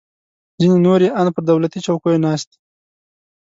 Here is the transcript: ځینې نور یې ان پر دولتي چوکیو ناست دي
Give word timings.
ځینې 0.59 0.77
نور 0.85 0.99
یې 1.05 1.09
ان 1.19 1.27
پر 1.35 1.43
دولتي 1.49 1.79
چوکیو 1.85 2.21
ناست 2.25 2.47
دي 2.51 2.57